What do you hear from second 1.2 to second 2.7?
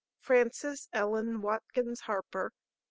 WATKINS HARPER.